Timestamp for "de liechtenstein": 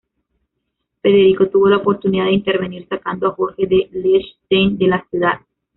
3.67-4.75